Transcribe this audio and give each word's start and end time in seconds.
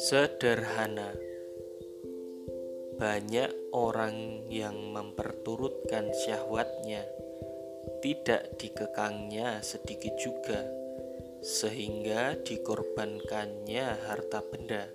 Sederhana, 0.00 1.12
banyak 2.96 3.52
orang 3.76 4.48
yang 4.48 4.72
memperturutkan 4.96 6.08
syahwatnya, 6.24 7.04
tidak 8.00 8.56
dikekangnya 8.56 9.60
sedikit 9.60 10.16
juga, 10.16 10.64
sehingga 11.44 12.40
dikorbankannya 12.40 14.08
harta 14.08 14.40
benda, 14.40 14.88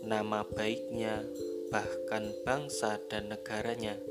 nama 0.00 0.40
baiknya, 0.48 1.20
bahkan 1.68 2.32
bangsa 2.48 2.96
dan 3.12 3.28
negaranya. 3.28 4.09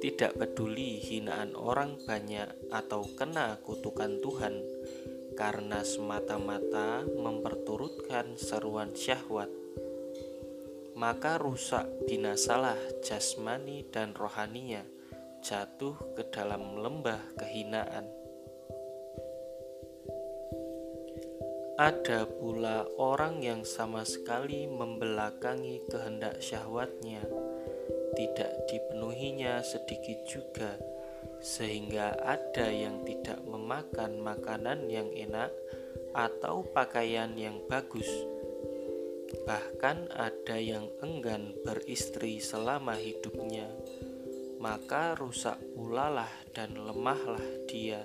Tidak 0.00 0.32
peduli 0.40 0.96
hinaan 0.96 1.52
orang 1.52 2.00
banyak 2.08 2.72
atau 2.72 3.04
kena 3.14 3.60
kutukan 3.60 4.16
Tuhan 4.24 4.54
karena 5.36 5.84
semata-mata 5.84 7.04
memperturutkan 7.04 8.36
seruan 8.36 8.96
syahwat, 8.96 9.48
maka 10.96 11.40
rusak 11.40 11.88
binasalah 12.04 12.76
jasmani 13.00 13.88
dan 13.88 14.12
rohaninya, 14.12 14.84
jatuh 15.40 15.96
ke 16.12 16.28
dalam 16.28 16.76
lembah 16.76 17.20
kehinaan. 17.40 18.04
Ada 21.80 22.28
pula 22.28 22.84
orang 23.00 23.40
yang 23.40 23.64
sama 23.64 24.04
sekali 24.04 24.68
membelakangi 24.68 25.88
kehendak 25.88 26.44
syahwatnya, 26.44 27.24
tidak 28.20 28.68
dipenuhinya 28.68 29.64
sedikit 29.64 30.28
juga 30.28 30.76
sehingga 31.40 32.20
ada 32.20 32.68
yang 32.68 33.00
tidak 33.08 33.40
memakan 33.48 34.20
makanan 34.20 34.92
yang 34.92 35.08
enak 35.16 35.48
atau 36.12 36.60
pakaian 36.68 37.32
yang 37.32 37.64
bagus. 37.64 38.08
Bahkan 39.48 40.12
ada 40.12 40.60
yang 40.60 40.92
enggan 41.00 41.56
beristri 41.64 42.44
selama 42.44 42.92
hidupnya, 43.00 43.72
maka 44.60 45.16
rusak 45.16 45.56
pula 45.72 46.12
lah 46.12 46.32
dan 46.52 46.76
lemahlah 46.76 47.40
dia, 47.64 48.04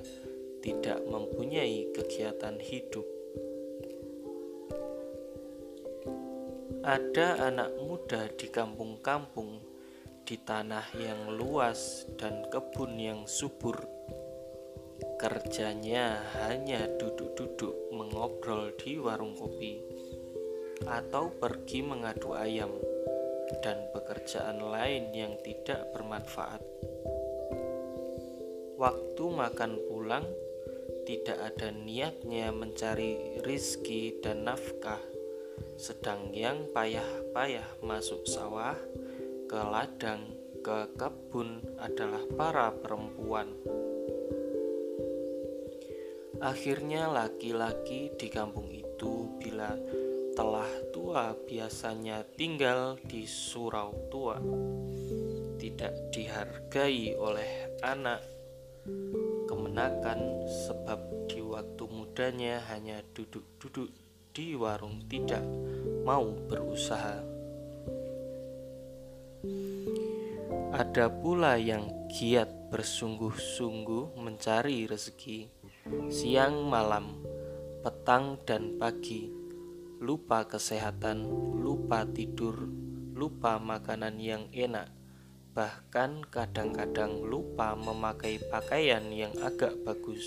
tidak 0.63 1.03
mempunyai 1.03 1.91
kegiatan 1.91 2.55
hidup. 2.63 3.03
Ada 6.85 7.51
anak 7.51 7.73
muda 7.83 8.29
di 8.31 8.47
kampung-kampung 8.47 9.74
di 10.25 10.41
tanah 10.41 10.89
yang 10.97 11.37
luas 11.37 12.09
dan 12.17 12.49
kebun 12.49 12.97
yang 12.97 13.21
subur. 13.29 13.77
Kerjanya 15.21 16.17
hanya 16.41 16.89
duduk-duduk 16.97 17.93
mengobrol 17.93 18.73
di 18.73 18.97
warung 18.97 19.37
kopi 19.37 19.85
atau 20.89 21.29
pergi 21.29 21.85
mengadu 21.85 22.33
ayam 22.33 22.73
dan 23.61 23.85
pekerjaan 23.93 24.65
lain 24.65 25.13
yang 25.13 25.37
tidak 25.45 25.93
bermanfaat. 25.93 26.65
Waktu 28.81 29.23
makan 29.29 29.77
pulang, 29.87 30.25
tidak 31.05 31.37
ada 31.53 31.69
niatnya 31.69 32.49
mencari 32.49 33.39
rizki 33.45 34.17
dan 34.25 34.49
nafkah, 34.49 34.99
sedang 35.77 36.33
yang 36.33 36.65
payah-payah 36.73 37.79
masuk 37.85 38.25
sawah 38.25 38.75
ke 39.45 39.61
ladang, 39.61 40.33
ke 40.65 40.89
kebun 40.97 41.61
adalah 41.77 42.25
para 42.33 42.73
perempuan. 42.73 43.53
Akhirnya 46.41 47.07
laki-laki 47.07 48.09
di 48.17 48.27
kampung 48.27 48.73
itu 48.73 49.29
bila 49.37 49.77
telah 50.35 50.67
tua 50.91 51.37
biasanya 51.47 52.25
tinggal 52.35 52.99
di 53.05 53.23
surau 53.23 53.93
tua, 54.11 54.41
tidak 55.61 55.93
dihargai 56.11 57.15
oleh 57.15 57.79
anak 57.85 58.19
kemenakan 59.45 60.45
sebab 60.67 61.29
di 61.29 61.39
waktu 61.41 61.83
mudanya 61.87 62.61
hanya 62.73 63.01
duduk-duduk 63.13 63.89
di 64.35 64.53
warung 64.57 65.05
tidak 65.07 65.41
mau 66.03 66.35
berusaha. 66.51 67.34
Ada 70.75 71.07
pula 71.07 71.55
yang 71.55 71.87
giat 72.11 72.71
bersungguh-sungguh 72.71 74.19
mencari 74.19 74.83
rezeki 74.89 75.65
siang 76.09 76.65
malam, 76.65 77.21
petang 77.85 78.41
dan 78.41 78.81
pagi, 78.81 79.29
lupa 80.01 80.49
kesehatan, 80.49 81.29
lupa 81.61 82.09
tidur, 82.09 82.65
lupa 83.13 83.61
makanan 83.61 84.17
yang 84.17 84.49
enak, 84.49 84.89
bahkan 85.53 86.25
kadang-kadang 86.33 87.21
lupa 87.21 87.77
memakai 87.77 88.41
pakaian 88.49 89.05
yang 89.13 89.29
agak 89.45 89.77
bagus. 89.85 90.25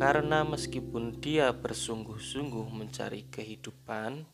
Karena 0.00 0.48
meskipun 0.48 1.20
dia 1.20 1.52
bersungguh-sungguh 1.52 2.72
mencari 2.72 3.28
kehidupan, 3.28 4.24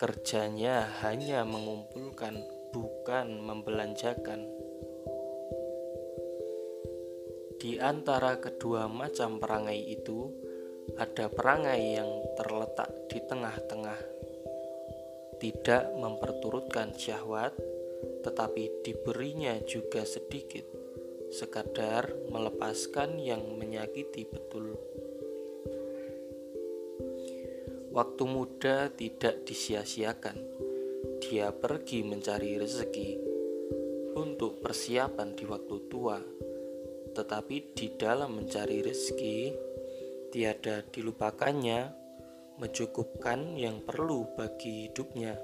kerjanya 0.00 0.88
hanya 1.04 1.44
mengumpulkan 1.44 2.40
bukan 2.72 3.36
membelanjakan. 3.36 4.48
Di 7.60 7.76
antara 7.76 8.40
kedua 8.40 8.88
macam 8.88 9.36
perangai 9.36 9.76
itu, 9.76 10.32
ada 10.96 11.28
perangai 11.28 12.00
yang 12.00 12.08
terletak 12.32 13.12
di 13.12 13.20
tengah-tengah, 13.28 14.00
tidak 15.36 15.92
memperturutkan 15.92 16.96
syahwat, 16.96 17.52
tetapi 18.24 18.80
diberinya 18.80 19.60
juga 19.68 20.08
sedikit, 20.08 20.64
sekadar 21.28 22.08
melepaskan 22.32 23.20
yang 23.20 23.44
menyakiti 23.60 24.24
betul. 24.24 24.80
Waktu 27.90 28.22
muda 28.22 28.86
tidak 28.94 29.42
disia-siakan. 29.42 30.38
Dia 31.18 31.50
pergi 31.50 32.06
mencari 32.06 32.54
rezeki 32.54 33.10
untuk 34.14 34.62
persiapan 34.62 35.34
di 35.34 35.42
waktu 35.42 35.76
tua, 35.90 36.22
tetapi 37.10 37.74
di 37.74 37.90
dalam 37.98 38.38
mencari 38.38 38.86
rezeki 38.86 39.38
tiada 40.30 40.86
dilupakannya 40.86 41.90
mencukupkan 42.62 43.58
yang 43.58 43.82
perlu 43.82 44.38
bagi 44.38 44.86
hidupnya. 44.86 45.34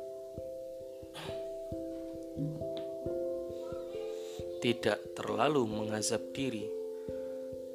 Tidak 4.62 5.18
terlalu 5.18 5.66
mengazab 5.66 6.30
diri, 6.30 6.70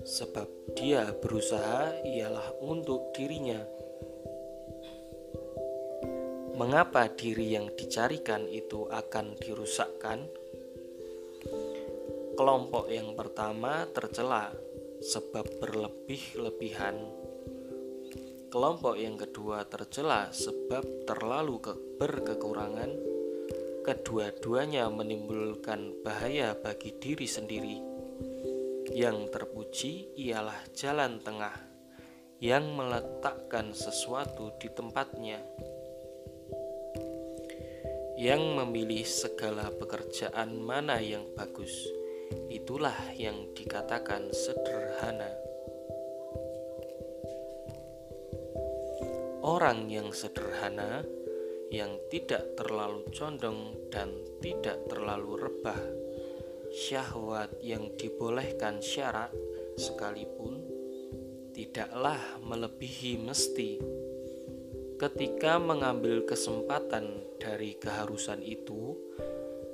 sebab 0.07 0.47
dia 0.79 1.11
berusaha 1.11 2.07
ialah 2.07 2.55
untuk 2.63 3.11
dirinya 3.11 3.81
Mengapa 6.61 7.09
diri 7.09 7.57
yang 7.57 7.73
dicarikan 7.73 8.45
itu 8.45 8.85
akan 8.85 9.33
dirusakkan? 9.33 10.29
Kelompok 12.38 12.85
yang 12.85 13.17
pertama 13.17 13.89
tercela 13.89 14.53
sebab 15.01 15.57
berlebih-lebihan. 15.57 17.01
Kelompok 18.53 18.94
yang 18.94 19.17
kedua 19.17 19.66
tercela 19.66 20.29
sebab 20.29 21.09
terlalu 21.09 21.66
ke 21.66 21.73
berkekurangan. 21.97 22.94
Kedua-duanya 23.81 24.85
menimbulkan 24.94 26.05
bahaya 26.05 26.53
bagi 26.53 26.94
diri 26.94 27.25
sendiri. 27.25 27.81
Yang 28.94 29.17
terpuji 29.33 30.13
ialah 30.13 30.61
jalan 30.77 31.18
tengah 31.25 31.57
yang 32.38 32.69
meletakkan 32.77 33.74
sesuatu 33.74 34.53
di 34.62 34.69
tempatnya 34.69 35.41
yang 38.21 38.53
memilih 38.53 39.01
segala 39.01 39.73
pekerjaan 39.73 40.62
mana 40.62 41.01
yang 41.01 41.25
bagus. 41.33 41.73
Itulah 42.53 43.18
yang 43.18 43.50
dikatakan 43.57 44.29
sederhana. 44.29 45.33
Orang 49.41 49.89
yang 49.89 50.13
sederhana, 50.13 51.01
yang 51.73 51.97
tidak 52.13 52.53
terlalu 52.53 53.09
condong 53.09 53.89
dan 53.89 54.13
tidak 54.38 54.85
terlalu 54.85 55.41
rebah, 55.41 55.81
syahwat 56.69 57.50
yang 57.57 57.89
dibolehkan 57.97 58.85
syarat 58.85 59.33
sekalipun 59.81 60.62
tidaklah 61.57 62.21
melebihi 62.45 63.17
mesti 63.17 63.81
ketika 65.01 65.57
mengambil 65.57 66.21
kesempatan 66.30 67.25
dari 67.42 67.74
keharusan 67.74 68.45
itu, 68.45 68.94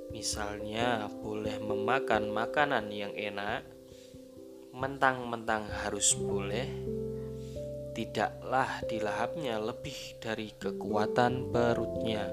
misalnya 0.08 1.12
boleh 1.20 1.60
memakan 1.60 2.32
makanan 2.32 2.88
yang 2.96 3.12
enak, 3.12 3.68
mentang-mentang 4.72 5.68
harus 5.84 6.16
boleh, 6.16 6.72
tidaklah 7.92 8.80
dilahapnya 8.88 9.60
lebih 9.60 10.16
dari 10.24 10.48
kekuatan 10.56 11.52
perutnya. 11.52 12.32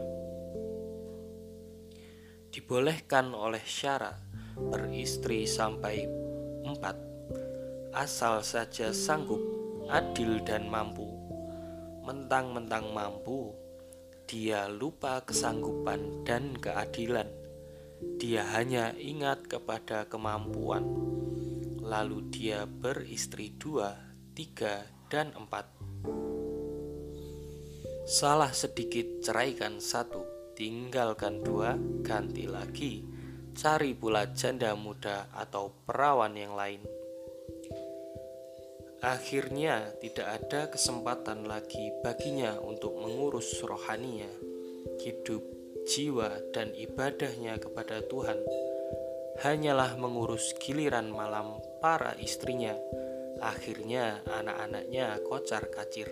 Dibolehkan 2.54 3.34
oleh 3.34 3.66
syarat 3.66 4.22
beristri 4.54 5.50
sampai 5.50 6.06
empat, 6.62 6.94
asal 7.90 8.38
saja 8.46 8.94
sanggup, 8.94 9.42
adil 9.90 10.38
dan 10.46 10.70
mampu. 10.70 11.13
Mentang-mentang 12.04 12.92
mampu, 12.92 13.56
dia 14.28 14.68
lupa 14.68 15.24
kesanggupan 15.24 16.22
dan 16.28 16.52
keadilan 16.60 17.44
dia 18.14 18.46
hanya 18.56 18.92
ingat 18.96 19.48
kepada 19.48 20.06
kemampuan, 20.06 20.84
lalu 21.80 22.28
dia 22.30 22.68
beristri 22.68 23.56
dua, 23.56 23.96
tiga, 24.36 24.84
dan 25.08 25.32
empat. 25.32 25.66
Salah 28.04 28.52
sedikit 28.52 29.24
ceraikan 29.24 29.80
satu, 29.80 30.52
tinggalkan 30.52 31.40
dua, 31.40 31.74
ganti 32.04 32.44
lagi, 32.44 33.02
cari 33.56 33.96
pula 33.96 34.28
janda 34.36 34.76
muda 34.76 35.32
atau 35.32 35.72
perawan 35.88 36.36
yang 36.36 36.52
lain. 36.52 36.84
Akhirnya, 39.04 39.92
tidak 40.00 40.28
ada 40.40 40.72
kesempatan 40.72 41.44
lagi 41.44 41.92
baginya 42.00 42.56
untuk 42.64 42.96
mengurus 42.96 43.52
rohaninya, 43.60 44.32
hidup 45.04 45.44
jiwa 45.84 46.40
dan 46.56 46.72
ibadahnya 46.72 47.60
kepada 47.60 48.00
Tuhan 48.08 48.40
hanyalah 49.42 49.98
mengurus 49.98 50.54
giliran 50.62 51.10
malam 51.10 51.58
para 51.82 52.14
istrinya. 52.22 52.78
Akhirnya 53.42 54.22
anak-anaknya 54.30 55.18
kocar 55.26 55.66
kacir. 55.74 56.06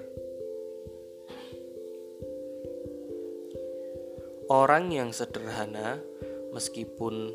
Orang 4.50 4.90
yang 4.90 5.14
sederhana, 5.14 6.02
meskipun 6.50 7.32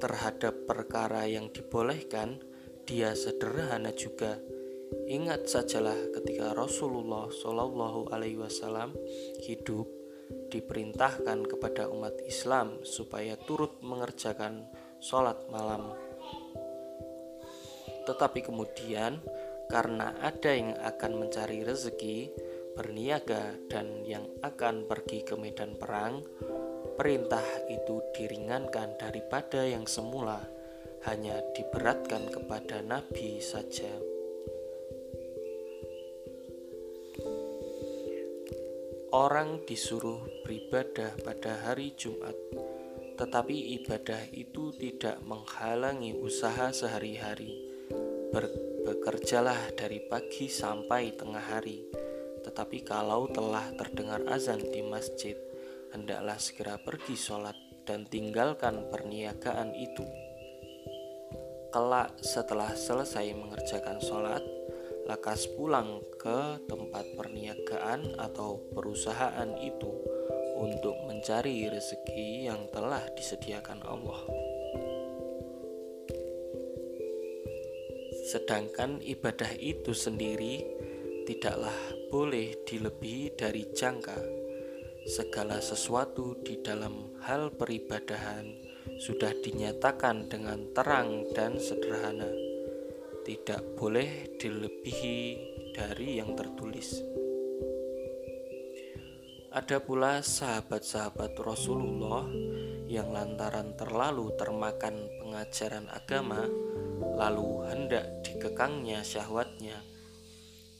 terhadap 0.00 0.66
perkara 0.66 1.28
yang 1.28 1.52
dibolehkan, 1.52 2.40
dia 2.88 3.12
sederhana 3.12 3.92
juga. 3.92 4.40
Ingat 4.90 5.46
sajalah 5.46 5.98
ketika 6.14 6.54
Rasulullah 6.54 7.30
Shallallahu 7.30 8.10
Alaihi 8.10 8.38
Wasallam 8.38 8.94
hidup 9.42 9.86
diperintahkan 10.50 11.46
kepada 11.46 11.90
umat 11.90 12.18
Islam 12.26 12.82
supaya 12.82 13.38
turut 13.38 13.78
mengerjakan 13.82 14.66
sholat 15.02 15.38
malam. 15.50 15.94
Tetapi 18.06 18.42
kemudian, 18.42 19.22
karena 19.70 20.18
ada 20.18 20.50
yang 20.50 20.74
akan 20.74 21.12
mencari 21.26 21.62
rezeki, 21.62 22.30
berniaga, 22.74 23.54
dan 23.70 24.02
yang 24.02 24.26
akan 24.42 24.86
pergi 24.90 25.22
ke 25.22 25.38
medan 25.38 25.78
perang, 25.78 26.22
perintah 26.98 27.44
itu 27.70 28.02
diringankan 28.14 28.98
daripada 28.98 29.62
yang 29.62 29.86
semula, 29.86 30.42
hanya 31.06 31.38
diberatkan 31.54 32.28
kepada 32.28 32.82
Nabi 32.82 33.38
saja. 33.38 34.09
Orang 39.10 39.66
disuruh 39.66 40.22
beribadah 40.46 41.18
pada 41.26 41.66
hari 41.66 41.98
Jumat, 41.98 42.38
tetapi 43.18 43.82
ibadah 43.82 44.22
itu 44.30 44.70
tidak 44.78 45.18
menghalangi 45.26 46.14
usaha 46.14 46.70
sehari-hari. 46.70 47.50
Bekerjalah 48.86 49.74
dari 49.74 49.98
pagi 50.06 50.46
sampai 50.46 51.18
tengah 51.18 51.42
hari, 51.42 51.82
tetapi 52.46 52.86
kalau 52.86 53.26
telah 53.34 53.74
terdengar 53.74 54.22
azan 54.30 54.62
di 54.62 54.78
masjid, 54.86 55.34
hendaklah 55.90 56.38
segera 56.38 56.78
pergi 56.78 57.18
sholat 57.18 57.58
dan 57.82 58.06
tinggalkan 58.06 58.86
perniagaan 58.94 59.74
itu. 59.74 60.06
Kelak 61.74 62.14
setelah 62.22 62.78
selesai 62.78 63.26
mengerjakan 63.34 63.98
sholat, 63.98 64.59
lekas 65.10 65.50
pulang 65.58 66.06
ke 66.22 66.62
tempat 66.70 67.02
perniagaan 67.18 68.14
atau 68.14 68.62
perusahaan 68.70 69.50
itu 69.58 69.90
untuk 70.54 70.94
mencari 71.10 71.66
rezeki 71.66 72.46
yang 72.46 72.70
telah 72.70 73.02
disediakan 73.18 73.82
Allah. 73.82 74.22
Sedangkan 78.30 79.02
ibadah 79.02 79.50
itu 79.58 79.90
sendiri 79.90 80.62
tidaklah 81.26 81.74
boleh 82.14 82.54
dilebihi 82.62 83.34
dari 83.34 83.66
jangka. 83.66 84.22
Segala 85.10 85.58
sesuatu 85.58 86.38
di 86.38 86.62
dalam 86.62 87.18
hal 87.26 87.50
peribadahan 87.50 88.46
sudah 89.02 89.34
dinyatakan 89.42 90.30
dengan 90.30 90.70
terang 90.70 91.26
dan 91.34 91.58
sederhana 91.58 92.39
tidak 93.24 93.60
boleh 93.76 94.36
dilebihi 94.40 95.18
dari 95.76 96.16
yang 96.16 96.32
tertulis. 96.32 97.00
Ada 99.50 99.82
pula 99.82 100.22
sahabat-sahabat 100.22 101.34
Rasulullah 101.42 102.22
yang 102.86 103.10
lantaran 103.10 103.74
terlalu 103.74 104.30
termakan 104.38 105.10
pengajaran 105.18 105.90
agama, 105.90 106.46
lalu 107.18 107.66
hendak 107.66 108.06
dikekangnya 108.22 109.02
syahwatnya. 109.02 109.78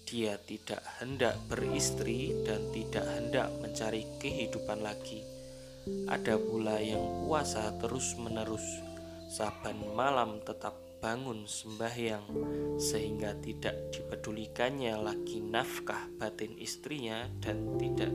Dia 0.06 0.38
tidak 0.42 0.82
hendak 1.02 1.38
beristri 1.50 2.34
dan 2.46 2.70
tidak 2.70 3.06
hendak 3.10 3.50
mencari 3.58 4.06
kehidupan 4.22 4.82
lagi. 4.82 5.22
Ada 6.06 6.38
pula 6.38 6.78
yang 6.78 7.26
puasa 7.26 7.74
terus-menerus, 7.78 8.64
saban 9.30 9.78
malam 9.94 10.42
tetap 10.42 10.89
bangun 11.00 11.48
sembahyang 11.48 12.28
sehingga 12.76 13.32
tidak 13.40 13.90
dipedulikannya 13.96 14.94
lagi 15.00 15.40
nafkah 15.40 16.12
batin 16.20 16.54
istrinya 16.60 17.24
dan 17.40 17.80
tidak 17.80 18.12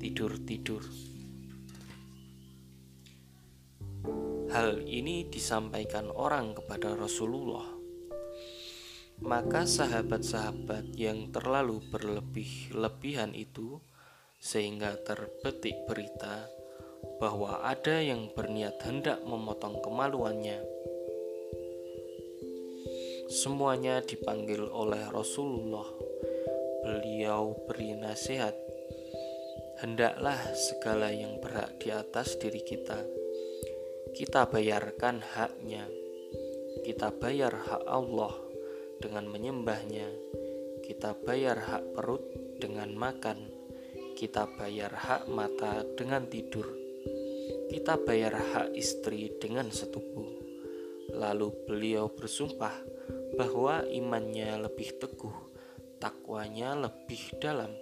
tidur-tidur. 0.00 0.80
Hal 4.50 4.82
ini 4.82 5.28
disampaikan 5.30 6.10
orang 6.10 6.56
kepada 6.56 6.96
Rasulullah. 6.98 7.68
Maka 9.20 9.68
sahabat-sahabat 9.68 10.96
yang 10.96 11.28
terlalu 11.30 11.84
berlebih-lebihan 11.92 13.36
itu 13.36 13.78
sehingga 14.40 14.96
terbetik 15.04 15.84
berita 15.84 16.48
bahwa 17.20 17.60
ada 17.60 18.00
yang 18.00 18.32
berniat 18.32 18.80
hendak 18.80 19.20
memotong 19.20 19.84
kemaluannya 19.84 20.64
Semuanya 23.30 24.02
dipanggil 24.02 24.58
oleh 24.58 25.06
Rasulullah. 25.06 25.86
Beliau 26.82 27.54
beri 27.62 27.94
nasihat, 27.94 28.58
"Hendaklah 29.78 30.50
segala 30.58 31.14
yang 31.14 31.38
berhak 31.38 31.78
di 31.78 31.94
atas 31.94 32.34
diri 32.42 32.58
kita, 32.58 32.98
kita 34.18 34.50
bayarkan 34.50 35.22
haknya. 35.22 35.86
Kita 36.82 37.14
bayar 37.14 37.54
hak 37.54 37.86
Allah 37.86 38.34
dengan 38.98 39.30
menyembahnya. 39.30 40.10
Kita 40.82 41.14
bayar 41.22 41.62
hak 41.70 41.94
perut 41.94 42.26
dengan 42.58 42.90
makan. 42.98 43.46
Kita 44.18 44.50
bayar 44.58 44.90
hak 44.90 45.30
mata 45.30 45.86
dengan 45.94 46.26
tidur. 46.26 46.66
Kita 47.70 47.94
bayar 47.94 48.34
hak 48.34 48.74
istri 48.74 49.30
dengan 49.38 49.70
setubuh." 49.70 50.42
Lalu 51.14 51.66
beliau 51.66 52.06
bersumpah 52.10 52.74
bahwa 53.40 53.88
imannya 53.88 54.68
lebih 54.68 55.00
teguh, 55.00 55.32
takwanya 55.96 56.76
lebih 56.76 57.40
dalam, 57.40 57.72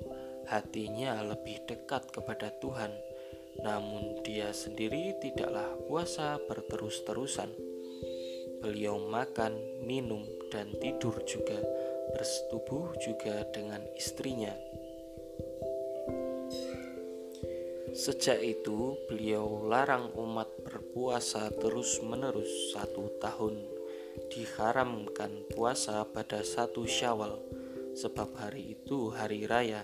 hatinya 0.47 1.19
lebih 1.27 1.67
dekat 1.67 2.15
kepada 2.15 2.55
Tuhan. 2.63 2.95
Namun 3.67 4.23
dia 4.23 4.55
sendiri 4.55 5.19
tidaklah 5.19 5.67
puasa 5.91 6.39
berterus-terusan. 6.47 7.51
Beliau 8.63 9.03
makan, 9.03 9.83
minum, 9.83 10.23
dan 10.55 10.71
tidur 10.79 11.19
juga, 11.27 11.59
bersetubuh 12.15 12.95
juga 13.03 13.43
dengan 13.51 13.83
istrinya. 13.99 14.55
Sejak 17.99 18.39
itu, 18.47 18.95
beliau 19.11 19.67
larang 19.67 20.15
umat 20.15 20.55
berpuasa 20.63 21.51
terus-menerus 21.51 22.71
satu 22.71 23.11
tahun 23.19 23.78
diharamkan 24.29 25.49
puasa 25.53 26.05
pada 26.09 26.45
satu 26.45 26.85
syawal 26.85 27.41
sebab 27.97 28.33
hari 28.39 28.79
itu 28.79 29.11
hari 29.11 29.49
raya 29.49 29.83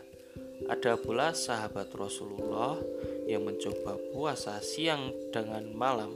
ada 0.70 0.96
pula 0.96 1.36
sahabat 1.36 1.92
Rasulullah 1.92 2.80
yang 3.28 3.44
mencoba 3.44 4.00
puasa 4.14 4.56
siang 4.64 5.12
dengan 5.28 5.68
malam 5.76 6.14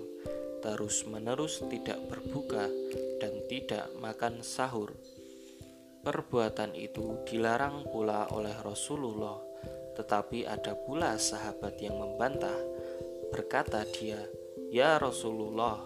terus-menerus 0.64 1.62
tidak 1.70 1.98
berbuka 2.10 2.66
dan 3.22 3.44
tidak 3.46 3.86
makan 3.98 4.42
sahur. 4.42 4.94
Perbuatan 6.02 6.72
itu 6.78 7.22
dilarang 7.26 7.86
pula 7.90 8.30
oleh 8.32 8.54
Rasulullah, 8.62 9.38
tetapi 9.98 10.46
ada 10.46 10.74
pula 10.78 11.18
sahabat 11.18 11.76
yang 11.82 11.98
membantah. 11.98 12.56
Berkata 13.28 13.84
dia, 13.84 14.18
"Ya 14.72 14.96
Rasulullah, 14.96 15.84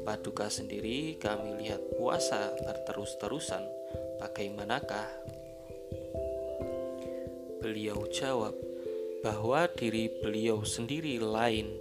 Paduka 0.00 0.48
sendiri 0.48 1.20
kami 1.20 1.60
lihat 1.60 1.84
puasa 2.00 2.56
berterus-terusan. 2.64 3.60
Bagaimanakah?" 4.16 5.08
Beliau 7.60 8.08
jawab 8.08 8.56
bahwa 9.20 9.68
diri 9.76 10.08
beliau 10.08 10.64
sendiri 10.64 11.20
lain, 11.20 11.76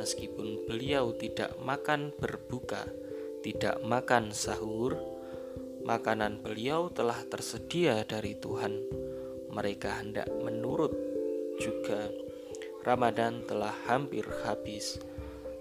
meskipun 0.00 0.64
beliau 0.64 1.12
tidak 1.14 1.54
makan 1.60 2.10
berbuka, 2.16 2.88
tidak 3.44 3.78
makan 3.84 4.32
sahur 4.32 5.14
Makanan 5.84 6.40
beliau 6.40 6.88
telah 6.88 7.20
tersedia 7.28 8.08
dari 8.08 8.32
Tuhan. 8.40 8.72
Mereka 9.52 10.00
hendak 10.00 10.32
menurut 10.40 10.96
juga. 11.60 12.08
Ramadan 12.80 13.44
telah 13.44 13.76
hampir 13.84 14.24
habis. 14.48 14.96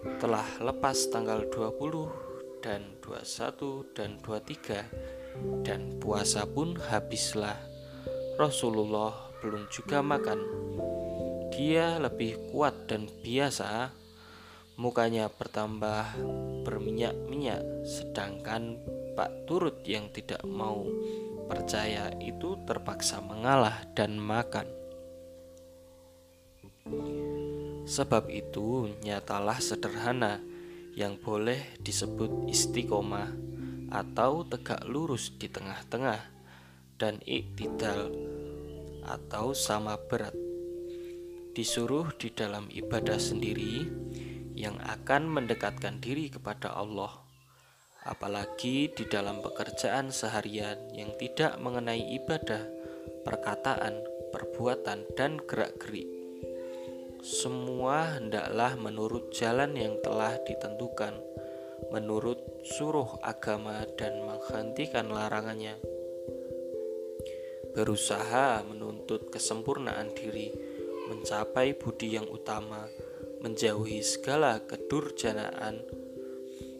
Telah 0.03 0.47
lepas 0.59 1.07
tanggal 1.07 1.47
20 1.47 2.59
dan 2.59 2.99
21 2.99 3.95
dan 3.95 4.19
23 4.19 5.63
dan 5.63 5.95
puasa 5.99 6.43
pun 6.43 6.75
habislah. 6.75 7.55
Rasulullah 8.35 9.31
belum 9.39 9.67
juga 9.71 10.03
makan. 10.03 10.39
Dia 11.55 11.99
lebih 12.03 12.51
kuat 12.51 12.91
dan 12.91 13.07
biasa 13.23 13.91
mukanya 14.75 15.29
bertambah 15.29 16.17
berminyak-minyak 16.65 17.61
sedangkan 17.85 18.81
Pak 19.13 19.45
Turut 19.45 19.85
yang 19.85 20.09
tidak 20.09 20.41
mau 20.43 20.81
percaya 21.45 22.09
itu 22.17 22.57
terpaksa 22.65 23.21
mengalah 23.21 23.85
dan 23.93 24.17
makan. 24.17 24.82
Sebab 27.83 28.31
itu 28.31 28.91
nyatalah 29.03 29.59
sederhana 29.59 30.39
yang 30.95 31.19
boleh 31.19 31.79
disebut 31.83 32.47
istiqomah 32.47 33.33
atau 33.91 34.47
tegak 34.47 34.87
lurus 34.87 35.33
di 35.35 35.51
tengah-tengah 35.51 36.21
dan 36.95 37.19
iktidal 37.27 38.13
atau 39.03 39.51
sama 39.51 39.99
berat. 39.99 40.33
Disuruh 41.53 42.15
di 42.17 42.33
dalam 42.33 42.71
ibadah 42.71 43.19
sendiri 43.19 43.85
yang 44.57 44.79
akan 44.81 45.29
mendekatkan 45.29 46.01
diri 46.01 46.31
kepada 46.31 46.73
Allah 46.73 47.23
apalagi 48.03 48.91
di 48.91 49.07
dalam 49.07 49.39
pekerjaan 49.39 50.11
seharian 50.11 50.91
yang 50.91 51.15
tidak 51.15 51.55
mengenai 51.59 52.19
ibadah, 52.19 52.67
perkataan, 53.23 54.03
perbuatan, 54.35 55.07
dan 55.15 55.39
gerak-gerik. 55.47 56.12
Semua 57.23 58.19
hendaklah 58.19 58.75
menurut 58.75 59.31
jalan 59.31 59.79
yang 59.79 59.95
telah 60.03 60.35
ditentukan, 60.43 61.15
menurut 61.87 62.43
suruh 62.67 63.15
agama 63.23 63.87
dan 63.95 64.27
menghentikan 64.27 65.07
larangannya. 65.07 65.79
Berusaha 67.71 68.67
menuntut 68.67 69.31
kesempurnaan 69.31 70.11
diri, 70.11 70.51
mencapai 71.07 71.79
budi 71.79 72.19
yang 72.19 72.27
utama, 72.27 72.91
menjauhi 73.39 74.03
segala 74.03 74.59
kedurjanaan, 74.59 75.79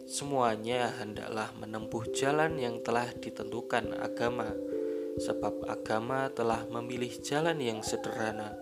Semuanya 0.04 0.92
hendaklah 1.00 1.56
menempuh 1.56 2.12
jalan 2.12 2.60
yang 2.60 2.84
telah 2.84 3.08
ditentukan 3.16 3.96
agama, 3.96 4.52
sebab 5.16 5.64
agama 5.64 6.28
telah 6.28 6.68
memilih 6.68 7.16
jalan 7.24 7.56
yang 7.56 7.80
sederhana 7.80 8.52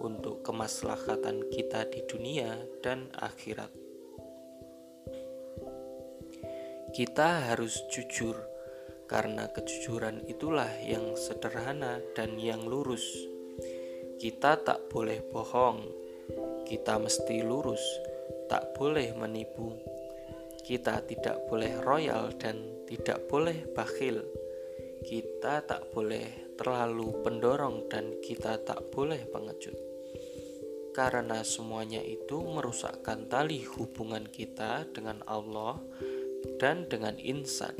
untuk 0.00 0.40
kemaslahatan 0.40 1.46
kita 1.52 1.84
di 1.92 2.00
dunia 2.08 2.56
dan 2.80 3.12
akhirat. 3.14 3.68
Kita 6.90 7.52
harus 7.52 7.78
jujur, 7.92 8.34
karena 9.06 9.46
kejujuran 9.52 10.26
itulah 10.26 10.72
yang 10.82 11.14
sederhana 11.14 12.02
dan 12.18 12.40
yang 12.40 12.64
lurus. 12.66 13.04
Kita 14.18 14.58
tak 14.58 14.90
boleh 14.90 15.22
bohong, 15.22 15.86
kita 16.66 16.98
mesti 16.98 17.44
lurus, 17.44 17.84
tak 18.50 18.74
boleh 18.74 19.14
menipu 19.14 20.00
kita 20.70 21.02
tidak 21.02 21.50
boleh 21.50 21.82
royal 21.82 22.30
dan 22.38 22.86
tidak 22.86 23.26
boleh 23.26 23.66
bakhil. 23.74 24.22
Kita 25.02 25.66
tak 25.66 25.90
boleh 25.90 26.54
terlalu 26.54 27.10
pendorong 27.26 27.90
dan 27.90 28.22
kita 28.22 28.54
tak 28.62 28.78
boleh 28.94 29.18
pengecut. 29.34 29.89
Karena 30.90 31.46
semuanya 31.46 32.02
itu 32.02 32.42
merusakkan 32.42 33.30
tali 33.30 33.62
hubungan 33.62 34.26
kita 34.26 34.90
dengan 34.90 35.22
Allah 35.24 35.78
dan 36.58 36.90
dengan 36.90 37.14
insan 37.22 37.78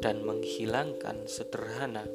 dan 0.00 0.24
menghilangkan 0.24 1.28
sederhana. 1.28 2.08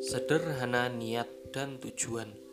Sederhana 0.00 0.90
niat 0.90 1.30
dan 1.54 1.78
tujuan 1.78 2.50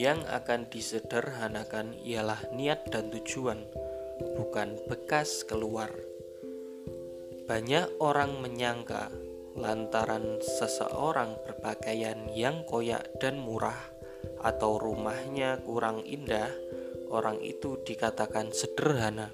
yang 0.00 0.24
akan 0.32 0.64
disederhanakan 0.72 1.92
ialah 2.00 2.40
niat 2.56 2.88
dan 2.88 3.12
tujuan, 3.12 3.60
bukan 4.40 4.80
bekas 4.88 5.44
keluar. 5.44 5.92
Banyak 7.44 8.00
orang 8.00 8.40
menyangka 8.40 9.12
lantaran 9.60 10.40
seseorang 10.40 11.36
berpakaian 11.44 12.32
yang 12.32 12.64
koyak 12.64 13.06
dan 13.20 13.38
murah 13.38 13.78
atau 14.40 14.80
rumahnya 14.80 15.60
kurang 15.62 16.00
indah, 16.02 16.48
orang 17.12 17.38
itu 17.44 17.76
dikatakan 17.84 18.50
sederhana. 18.50 19.30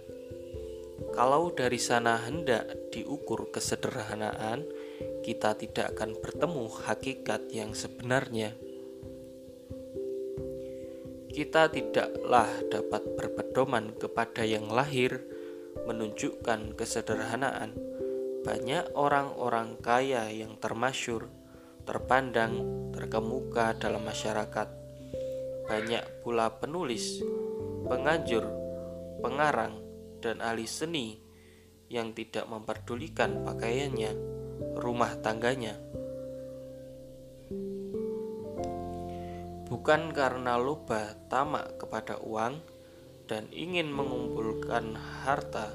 Kalau 1.15 1.55
dari 1.55 1.79
sana 1.79 2.19
hendak 2.27 2.91
diukur 2.91 3.49
kesederhanaan, 3.55 4.67
kita 5.23 5.55
tidak 5.55 5.97
akan 5.97 6.19
bertemu 6.19 6.65
hakikat 6.85 7.49
yang 7.55 7.73
sebenarnya 7.73 8.59
kita 11.37 11.69
tidaklah 11.69 12.49
dapat 12.73 13.13
berpedoman 13.13 13.93
kepada 13.93 14.41
yang 14.41 14.73
lahir, 14.73 15.21
menunjukkan 15.85 16.73
kesederhanaan. 16.81 17.77
Banyak 18.47 18.95
orang-orang 18.95 19.75
kaya 19.83 20.31
yang 20.31 20.55
termasyur, 20.63 21.27
terpandang, 21.83 22.55
terkemuka 22.95 23.75
dalam 23.75 24.07
masyarakat. 24.07 24.69
Banyak 25.67 26.23
pula 26.23 26.55
penulis, 26.55 27.27
penganjur, 27.91 28.47
pengarang, 29.19 29.83
dan 30.23 30.39
ahli 30.39 30.71
seni 30.71 31.19
yang 31.91 32.15
tidak 32.15 32.47
memperdulikan 32.47 33.43
pakaiannya, 33.43 34.15
rumah 34.79 35.19
tangganya, 35.19 35.75
bukan 39.67 40.15
karena 40.15 40.55
lupa 40.59 41.19
tamak 41.27 41.83
kepada 41.83 42.23
uang 42.23 42.63
dan 43.27 43.51
ingin 43.51 43.91
mengumpulkan 43.91 44.95
harta, 45.27 45.75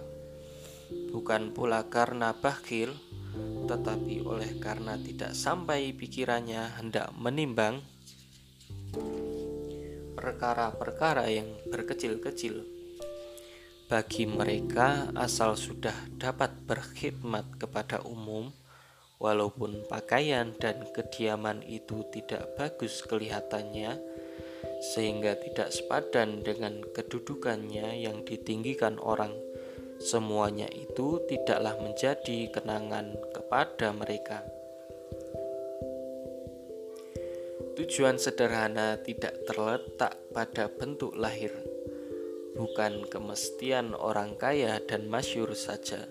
bukan 1.11 1.55
pula 1.55 1.87
karena 1.87 2.35
bakhil, 2.35 2.95
tetapi 3.67 4.23
oleh 4.23 4.59
karena 4.59 4.99
tidak 4.99 5.31
sampai 5.35 5.95
pikirannya 5.95 6.79
hendak 6.79 7.11
menimbang 7.15 7.79
perkara-perkara 10.15 11.31
yang 11.31 11.47
berkecil-kecil. 11.71 12.67
Bagi 13.91 14.23
mereka, 14.23 15.11
asal 15.19 15.59
sudah 15.59 15.95
dapat 16.15 16.55
berkhidmat 16.63 17.59
kepada 17.59 17.99
umum, 18.07 18.51
Walaupun 19.21 19.85
pakaian 19.85 20.49
dan 20.57 20.81
kediaman 20.97 21.61
itu 21.69 22.01
tidak 22.09 22.57
bagus 22.57 23.05
kelihatannya, 23.05 24.01
sehingga 24.81 25.37
tidak 25.37 25.69
sepadan 25.69 26.41
dengan 26.41 26.81
kedudukannya 26.81 28.01
yang 28.01 28.25
ditinggikan 28.25 28.97
orang, 28.97 29.29
semuanya 30.01 30.65
itu 30.73 31.21
tidaklah 31.29 31.77
menjadi 31.77 32.49
kenangan 32.49 33.13
kepada 33.29 33.93
mereka. 33.93 34.41
Tujuan 37.77 38.17
sederhana 38.17 38.97
tidak 38.99 39.45
terletak 39.45 40.17
pada 40.33 40.67
bentuk 40.67 41.13
lahir, 41.13 41.53
bukan 42.57 43.05
kemestian 43.07 43.93
orang 43.93 44.35
kaya 44.35 44.81
dan 44.83 45.07
masyur 45.07 45.53
saja 45.53 46.09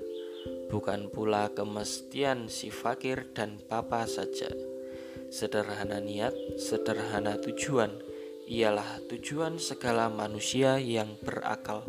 bukan 0.71 1.11
pula 1.11 1.51
kemestian 1.51 2.47
si 2.47 2.71
fakir 2.71 3.35
dan 3.35 3.59
papa 3.59 4.07
saja. 4.07 4.49
Sederhana 5.31 5.99
niat, 5.99 6.33
sederhana 6.59 7.39
tujuan, 7.43 7.91
ialah 8.47 9.03
tujuan 9.11 9.59
segala 9.59 10.07
manusia 10.11 10.79
yang 10.79 11.19
berakal. 11.23 11.87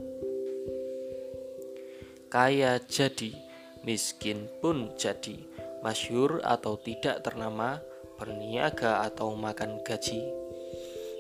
Kaya 2.32 2.80
jadi, 2.88 3.36
miskin 3.84 4.48
pun 4.64 4.96
jadi, 4.96 5.36
masyur 5.84 6.40
atau 6.48 6.80
tidak 6.80 7.28
ternama, 7.28 7.84
berniaga 8.16 9.04
atau 9.04 9.36
makan 9.36 9.84
gaji, 9.84 10.24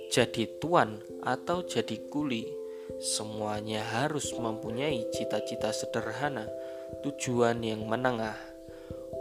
jadi 0.07 0.47
tuan 0.63 1.03
atau 1.19 1.67
jadi 1.67 2.07
kuli, 2.07 2.47
semuanya 3.03 3.83
harus 3.83 4.31
mempunyai 4.31 5.07
cita-cita 5.11 5.75
sederhana, 5.75 6.47
tujuan 7.03 7.59
yang 7.59 7.83
menengah, 7.91 8.39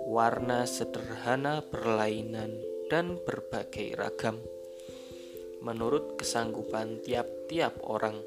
warna 0.06 0.70
sederhana 0.70 1.58
berlainan 1.62 2.54
dan 2.86 3.18
berbagai 3.22 3.98
ragam. 3.98 4.38
Menurut 5.62 6.18
kesanggupan 6.18 7.02
tiap-tiap 7.02 7.82
orang, 7.82 8.18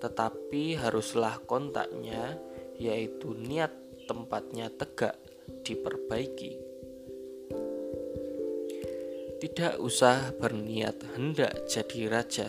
tetapi 0.00 0.76
haruslah 0.76 1.40
kontaknya, 1.48 2.36
yaitu 2.78 3.34
niat 3.34 3.74
tempatnya 4.06 4.70
tegak, 4.70 5.18
diperbaiki. 5.66 6.56
Tidak 9.38 9.78
usah 9.78 10.34
berniat 10.34 11.14
hendak 11.14 11.70
jadi 11.70 12.10
raja, 12.10 12.48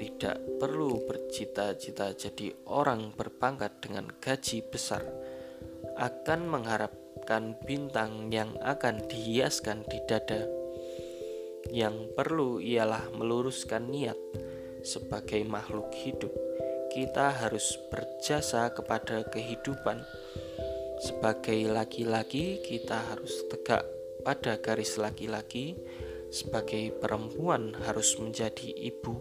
tidak 0.00 0.40
perlu 0.56 1.04
bercita-cita 1.04 2.16
jadi 2.16 2.54
orang 2.70 3.12
berpangkat 3.12 3.82
dengan 3.84 4.08
gaji 4.16 4.64
besar, 4.64 5.04
akan 6.00 6.40
mengharapkan 6.48 7.58
bintang 7.66 8.32
yang 8.32 8.56
akan 8.64 9.04
dihiaskan 9.04 9.84
di 9.84 9.98
dada. 10.08 10.48
Yang 11.68 12.14
perlu 12.16 12.62
ialah 12.62 13.12
meluruskan 13.12 13.92
niat 13.92 14.16
sebagai 14.86 15.44
makhluk 15.44 15.92
hidup. 15.92 16.32
Kita 16.98 17.30
harus 17.30 17.78
berjasa 17.94 18.74
kepada 18.74 19.22
kehidupan. 19.30 20.02
Sebagai 20.98 21.70
laki-laki, 21.70 22.58
kita 22.58 22.98
harus 22.98 23.46
tegak 23.46 23.86
pada 24.26 24.58
garis 24.58 24.98
laki-laki, 24.98 25.78
sebagai 26.34 26.90
perempuan 26.98 27.78
harus 27.86 28.18
menjadi 28.18 28.74
ibu, 28.74 29.14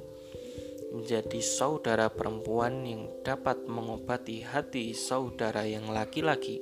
menjadi 0.90 1.38
saudara 1.38 2.10
perempuan 2.10 2.82
yang 2.82 3.14
dapat 3.22 3.70
mengobati 3.70 4.42
hati 4.42 4.98
saudara 4.98 5.62
yang 5.70 5.86
laki-laki. 5.94 6.58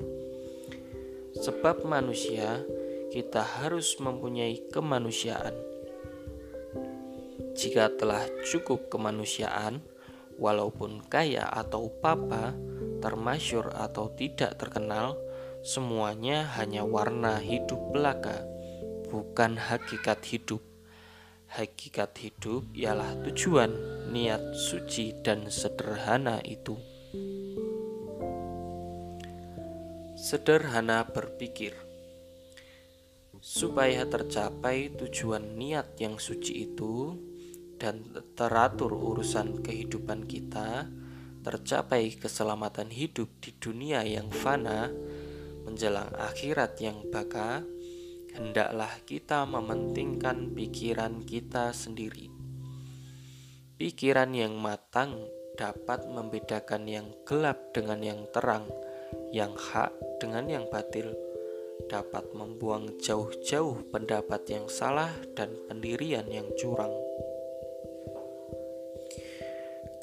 Sebab 1.31 1.87
manusia, 1.87 2.59
kita 3.15 3.63
harus 3.63 3.95
mempunyai 4.03 4.67
kemanusiaan. 4.67 5.55
Jika 7.55 7.87
telah 7.95 8.27
cukup 8.51 8.91
kemanusiaan, 8.91 9.94
walaupun 10.35 11.05
kaya 11.07 11.47
atau 11.47 11.91
papa, 12.01 12.55
termasyur 12.99 13.71
atau 13.75 14.11
tidak 14.15 14.57
terkenal, 14.59 15.15
Semuanya 15.65 16.45
hanya 16.61 16.85
warna 16.85 17.41
hidup 17.41 17.89
belaka, 17.89 18.45
bukan 19.09 19.57
hakikat 19.57 20.21
hidup. 20.29 20.61
Hakikat 21.49 22.13
hidup 22.21 22.69
ialah 22.77 23.17
tujuan, 23.25 23.73
niat 24.13 24.53
suci, 24.53 25.17
dan 25.25 25.49
sederhana 25.49 26.37
itu. 26.45 26.77
Sederhana 30.13 31.01
berpikir 31.09 31.73
supaya 33.41 34.05
tercapai 34.05 34.93
tujuan 34.93 35.57
niat 35.57 35.97
yang 35.97 36.21
suci 36.21 36.69
itu 36.69 37.17
dan 37.75 38.03
teratur 38.33 38.91
urusan 38.95 39.61
kehidupan 39.61 40.25
kita, 40.25 40.87
tercapai 41.45 42.15
keselamatan 42.17 42.89
hidup 42.89 43.29
di 43.43 43.53
dunia 43.59 44.01
yang 44.01 44.31
fana 44.33 44.89
menjelang 45.65 46.13
akhirat 46.13 46.77
yang 46.79 47.01
baka, 47.09 47.65
hendaklah 48.37 48.91
kita 49.03 49.43
mementingkan 49.49 50.53
pikiran 50.53 51.25
kita 51.25 51.73
sendiri. 51.73 52.29
Pikiran 53.75 54.31
yang 54.31 54.55
matang 54.55 55.25
dapat 55.59 56.07
membedakan 56.07 56.87
yang 56.87 57.07
gelap 57.27 57.75
dengan 57.75 57.99
yang 57.99 58.21
terang, 58.31 58.69
yang 59.35 59.51
hak 59.57 59.91
dengan 60.21 60.47
yang 60.47 60.65
batil, 60.71 61.11
dapat 61.91 62.31
membuang 62.31 62.95
jauh-jauh 63.03 63.91
pendapat 63.91 64.47
yang 64.47 64.65
salah 64.71 65.11
dan 65.35 65.51
pendirian 65.67 66.27
yang 66.31 66.47
curang. 66.55 67.04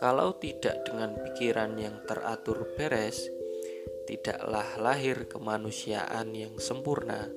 Kalau 0.03 0.35
tidak 0.35 0.83
dengan 0.83 1.15
pikiran 1.15 1.79
yang 1.79 2.03
teratur 2.11 2.75
beres, 2.75 3.31
tidaklah 4.11 4.67
lahir 4.83 5.31
kemanusiaan 5.31 6.35
yang 6.35 6.59
sempurna 6.59 7.31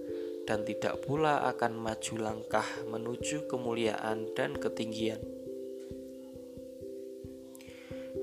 dan 0.50 0.66
tidak 0.66 0.98
pula 1.06 1.46
akan 1.46 1.78
maju 1.78 2.16
langkah 2.18 2.66
menuju 2.90 3.46
kemuliaan 3.46 4.34
dan 4.34 4.58
ketinggian. 4.58 5.22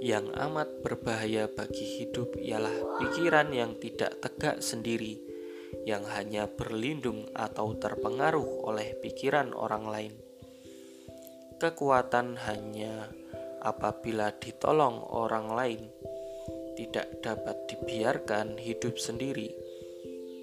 Yang 0.02 0.34
amat 0.34 0.82
berbahaya 0.82 1.46
bagi 1.46 2.02
hidup 2.02 2.34
ialah 2.34 2.98
pikiran 2.98 3.46
yang 3.54 3.78
tidak 3.78 4.18
tegak 4.18 4.58
sendiri, 4.58 5.22
yang 5.86 6.02
hanya 6.18 6.50
berlindung 6.50 7.30
atau 7.30 7.78
terpengaruh 7.78 8.66
oleh 8.66 8.98
pikiran 8.98 9.54
orang 9.54 9.86
lain. 9.86 10.14
Kekuatan 11.62 12.42
hanya 12.42 13.21
apabila 13.62 14.34
ditolong 14.36 15.00
orang 15.14 15.46
lain 15.54 15.82
tidak 16.74 17.22
dapat 17.22 17.56
dibiarkan 17.68 18.58
hidup 18.58 18.98
sendiri. 18.98 19.52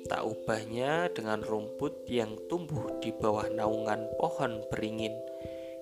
Tak 0.09 0.25
ubahnya 0.25 1.11
dengan 1.13 1.45
rumput 1.45 2.09
yang 2.09 2.33
tumbuh 2.49 2.97
di 2.97 3.13
bawah 3.13 3.45
naungan 3.53 4.09
pohon 4.17 4.65
beringin, 4.73 5.13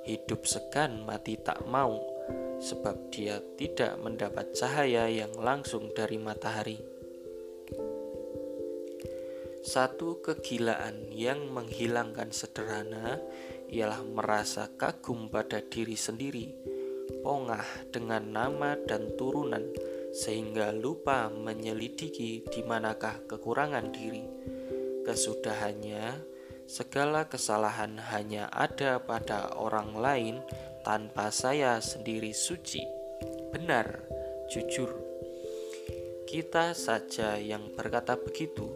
hidup 0.03 0.43
segan 0.43 1.07
mati 1.07 1.39
tak 1.39 1.63
mau, 1.63 1.95
sebab 2.59 3.07
dia 3.13 3.39
tidak 3.55 3.95
mendapat 4.03 4.51
cahaya 4.51 5.07
yang 5.07 5.31
langsung 5.39 5.93
dari 5.95 6.19
matahari. 6.19 6.79
Satu 9.67 10.23
kegilaan 10.23 11.11
yang 11.11 11.51
menghilangkan 11.51 12.31
sederhana 12.31 13.19
ialah 13.67 13.99
merasa 14.03 14.71
kagum 14.79 15.27
pada 15.27 15.59
diri 15.59 15.99
sendiri, 15.99 16.55
pongah 17.27 17.91
dengan 17.91 18.23
nama 18.31 18.79
dan 18.87 19.11
turunan 19.19 19.67
sehingga 20.15 20.71
lupa 20.71 21.27
menyelidiki 21.27 22.47
di 22.47 22.63
manakah 22.63 23.19
kekurangan 23.27 23.91
diri. 23.91 24.23
Kesudahannya, 25.03 26.23
segala 26.71 27.27
kesalahan 27.27 27.99
hanya 28.15 28.47
ada 28.47 29.03
pada 29.03 29.51
orang 29.59 29.91
lain 29.99 30.35
tanpa 30.87 31.27
saya 31.27 31.83
sendiri 31.83 32.31
suci, 32.31 32.79
benar, 33.51 34.07
jujur. 34.47 34.95
Kita 36.23 36.71
saja 36.71 37.35
yang 37.35 37.75
berkata 37.75 38.15
begitu, 38.15 38.71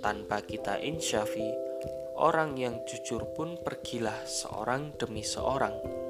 tanpa 0.00 0.40
kita 0.40 0.80
insyafi, 0.80 1.52
orang 2.16 2.56
yang 2.56 2.80
jujur 2.88 3.28
pun 3.36 3.60
pergilah 3.60 4.24
seorang 4.24 4.96
demi 4.96 5.20
seorang 5.20 6.03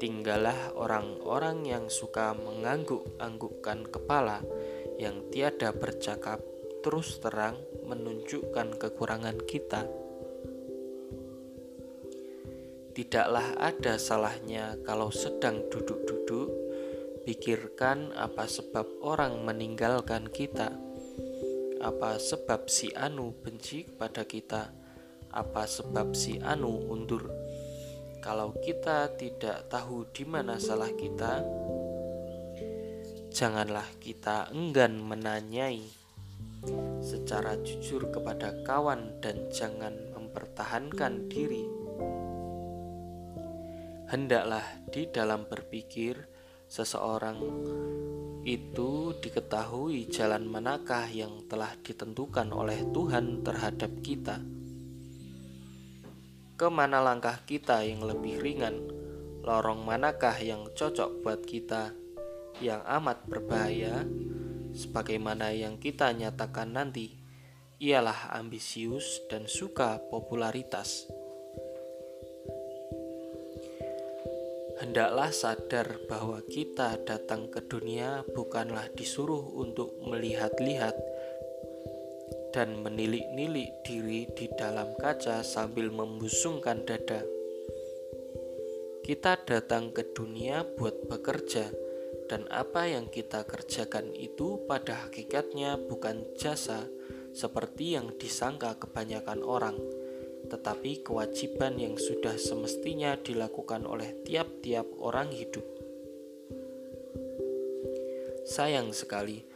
tinggallah 0.00 0.72
orang-orang 0.80 1.68
yang 1.68 1.92
suka 1.92 2.32
mengangguk-anggukkan 2.32 3.92
kepala, 3.92 4.40
yang 4.96 5.28
tiada 5.28 5.76
bercakap 5.76 6.40
terus 6.80 7.20
terang 7.20 7.60
menunjukkan 7.84 8.80
kekurangan 8.80 9.36
kita. 9.44 9.84
Tidaklah 12.96 13.60
ada 13.60 14.00
salahnya 14.00 14.80
kalau 14.88 15.12
sedang 15.12 15.68
duduk-duduk, 15.68 16.48
pikirkan 17.28 18.16
apa 18.16 18.48
sebab 18.48 19.04
orang 19.04 19.44
meninggalkan 19.44 20.32
kita, 20.32 20.72
apa 21.84 22.16
sebab 22.16 22.72
si 22.72 22.88
Anu 22.96 23.36
benci 23.36 23.84
kepada 23.84 24.24
kita, 24.24 24.72
apa 25.30 25.68
sebab 25.68 26.16
si 26.16 26.40
Anu 26.40 26.88
undur 26.88 27.39
kalau 28.20 28.52
kita 28.60 29.16
tidak 29.16 29.72
tahu 29.72 30.04
di 30.12 30.28
mana 30.28 30.60
salah 30.60 30.92
kita, 30.92 31.40
janganlah 33.32 33.88
kita 33.96 34.52
enggan 34.52 35.00
menanyai 35.00 35.88
secara 37.00 37.56
jujur 37.64 38.12
kepada 38.12 38.52
kawan 38.60 39.24
dan 39.24 39.48
jangan 39.48 39.96
mempertahankan 40.12 41.32
diri. 41.32 41.64
Hendaklah 44.12 44.68
di 44.92 45.08
dalam 45.08 45.48
berpikir 45.48 46.20
seseorang 46.68 47.40
itu 48.44 49.16
diketahui 49.16 50.12
jalan 50.12 50.44
manakah 50.44 51.08
yang 51.08 51.48
telah 51.48 51.72
ditentukan 51.80 52.52
oleh 52.52 52.84
Tuhan 52.92 53.40
terhadap 53.40 53.92
kita 54.04 54.59
ke 56.60 56.68
mana 56.68 57.00
langkah 57.00 57.40
kita 57.48 57.80
yang 57.88 58.04
lebih 58.04 58.36
ringan, 58.36 58.84
lorong 59.40 59.80
manakah 59.80 60.36
yang 60.36 60.68
cocok 60.76 61.24
buat 61.24 61.40
kita, 61.40 61.96
yang 62.60 62.84
amat 62.84 63.24
berbahaya, 63.24 64.04
sebagaimana 64.76 65.56
yang 65.56 65.80
kita 65.80 66.12
nyatakan 66.12 66.76
nanti, 66.76 67.16
ialah 67.80 68.36
ambisius 68.36 69.24
dan 69.32 69.48
suka 69.48 70.04
popularitas. 70.12 71.08
Hendaklah 74.84 75.32
sadar 75.32 75.96
bahwa 76.12 76.44
kita 76.44 77.00
datang 77.08 77.48
ke 77.48 77.64
dunia 77.64 78.20
bukanlah 78.36 78.84
disuruh 78.92 79.56
untuk 79.56 79.96
melihat-lihat 80.04 81.09
dan 82.50 82.82
menilik-nilik 82.82 83.70
diri 83.86 84.26
di 84.34 84.46
dalam 84.58 84.94
kaca 84.98 85.42
sambil 85.46 85.90
membusungkan 85.90 86.82
dada. 86.82 87.22
Kita 89.00 89.42
datang 89.42 89.90
ke 89.90 90.06
dunia 90.14 90.62
buat 90.62 91.10
bekerja, 91.10 91.66
dan 92.30 92.46
apa 92.46 92.86
yang 92.86 93.10
kita 93.10 93.42
kerjakan 93.42 94.14
itu 94.14 94.62
pada 94.70 95.06
hakikatnya 95.06 95.74
bukan 95.78 96.22
jasa 96.38 96.86
seperti 97.34 97.98
yang 97.98 98.14
disangka 98.18 98.78
kebanyakan 98.78 99.42
orang, 99.42 99.74
tetapi 100.46 101.02
kewajiban 101.02 101.78
yang 101.78 101.98
sudah 101.98 102.38
semestinya 102.38 103.18
dilakukan 103.18 103.86
oleh 103.86 104.14
tiap-tiap 104.22 104.86
orang 105.02 105.30
hidup. 105.34 105.66
Sayang 108.46 108.90
sekali, 108.90 109.46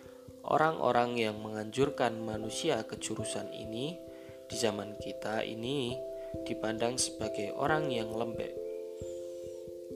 orang-orang 0.48 1.16
yang 1.16 1.37
menganjurkan 1.40 2.20
manusia 2.20 2.85
ke 2.85 3.00
jurusan 3.00 3.48
ini 3.52 3.96
di 4.44 4.57
zaman 4.57 4.96
kita 5.00 5.40
ini 5.44 5.96
dipandang 6.44 7.00
sebagai 7.00 7.54
orang 7.57 7.88
yang 7.88 8.12
lembek 8.12 8.64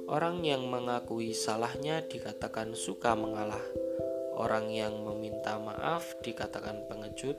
Orang 0.09 0.41
yang 0.41 0.65
mengakui 0.73 1.37
salahnya 1.37 2.01
dikatakan 2.01 2.73
suka 2.73 3.13
mengalah. 3.13 3.61
Orang 4.41 4.73
yang 4.73 5.05
meminta 5.05 5.61
maaf 5.61 6.17
dikatakan 6.25 6.89
pengecut. 6.89 7.37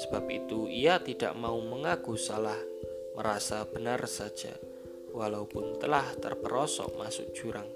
Sebab 0.00 0.24
itu, 0.32 0.72
ia 0.72 0.96
tidak 0.96 1.36
mau 1.36 1.60
mengaku 1.60 2.16
salah, 2.16 2.56
merasa 3.12 3.68
benar 3.68 4.08
saja, 4.08 4.56
walaupun 5.12 5.76
telah 5.76 6.16
terperosok 6.16 6.96
masuk 6.96 7.36
jurang. 7.36 7.68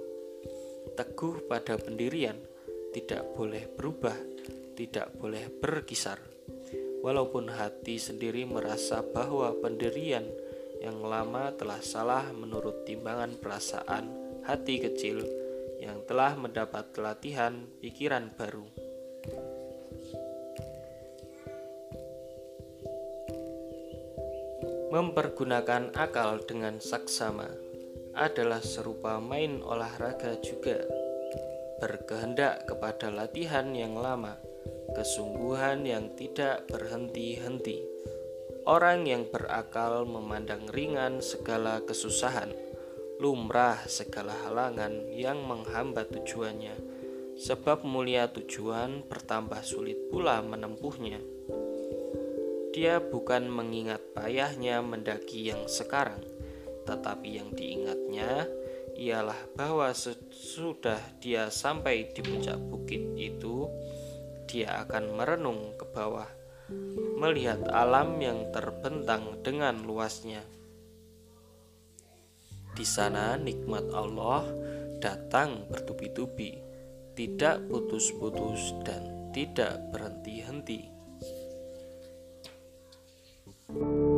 Teguh 0.96 1.44
pada 1.44 1.76
pendirian, 1.76 2.40
tidak 2.90 3.22
boleh 3.38 3.70
berubah, 3.70 4.16
tidak 4.74 5.14
boleh 5.18 5.46
berkisar. 5.50 6.18
Walaupun 7.00 7.48
hati 7.48 7.96
sendiri 7.96 8.44
merasa 8.44 9.00
bahwa 9.00 9.56
pendirian 9.56 10.26
yang 10.80 11.00
lama 11.00 11.52
telah 11.56 11.80
salah 11.80 12.28
menurut 12.32 12.84
timbangan 12.84 13.36
perasaan 13.40 14.04
hati 14.44 14.80
kecil 14.80 15.24
yang 15.80 16.04
telah 16.04 16.36
mendapat 16.36 16.92
pelatihan 16.92 17.68
pikiran 17.80 18.28
baru. 18.36 18.68
Mempergunakan 24.90 25.94
akal 25.94 26.42
dengan 26.44 26.82
saksama 26.82 27.46
adalah 28.10 28.58
serupa 28.58 29.22
main 29.22 29.62
olahraga 29.62 30.34
juga. 30.42 30.99
Berkehendak 31.80 32.68
kepada 32.68 33.08
latihan 33.08 33.72
yang 33.72 33.96
lama, 33.96 34.36
kesungguhan 34.94 35.88
yang 35.88 36.12
tidak 36.14 36.68
berhenti-henti 36.68 38.00
Orang 38.68 39.08
yang 39.08 39.24
berakal 39.24 40.04
memandang 40.04 40.68
ringan 40.68 41.24
segala 41.24 41.80
kesusahan, 41.80 42.52
lumrah 43.16 43.80
segala 43.88 44.36
halangan 44.44 45.08
yang 45.10 45.40
menghambat 45.48 46.12
tujuannya, 46.12 46.76
sebab 47.40 47.88
mulia 47.88 48.28
tujuan 48.28 49.00
bertambah 49.08 49.64
sulit 49.64 49.96
pula 50.12 50.44
menempuhnya. 50.44 51.24
Dia 52.76 53.00
bukan 53.00 53.48
mengingat 53.48 54.04
payahnya 54.12 54.84
mendaki 54.84 55.50
yang 55.50 55.64
sekarang, 55.64 56.20
tetapi 56.84 57.40
yang 57.40 57.56
diingatnya 57.56 58.44
ialah 59.00 59.56
bahwa 59.56 59.88
sesudah 59.96 61.00
dia 61.24 61.48
sampai 61.48 62.12
di 62.12 62.20
puncak 62.20 62.60
bukit 62.60 63.00
itu, 63.16 63.64
dia 64.44 64.84
akan 64.84 65.16
merenung 65.16 65.72
ke 65.80 65.88
bawah 65.88 66.28
melihat 67.16 67.64
alam 67.72 68.20
yang 68.20 68.52
terbentang 68.52 69.40
dengan 69.40 69.80
luasnya. 69.82 70.44
Di 72.76 72.86
sana 72.86 73.34
nikmat 73.40 73.88
Allah 73.90 74.46
datang 75.00 75.66
bertubi-tubi, 75.66 76.60
tidak 77.16 77.64
putus-putus 77.66 78.76
dan 78.84 79.32
tidak 79.32 79.80
berhenti-henti. 79.90 81.00
thank 83.70 83.82
you 83.86 84.09